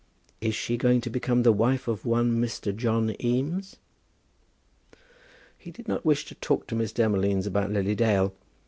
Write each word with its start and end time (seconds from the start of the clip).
"She 0.41 0.47
is 0.73 0.79
not 0.79 0.81
going 0.81 1.01
to 1.01 1.11
become 1.11 1.43
the 1.43 1.51
wife 1.53 1.87
of 1.87 2.07
one 2.07 2.41
Mr. 2.41 2.75
John 2.75 3.15
Eames?" 3.23 3.75
He 5.55 5.69
did 5.69 5.87
not 5.87 6.03
wish 6.05 6.25
to 6.25 6.33
talk 6.33 6.65
to 6.69 6.75
Miss 6.75 6.91
Demolines 6.91 7.45
about 7.45 7.69
Lily 7.69 7.93
Dale. 7.93 8.33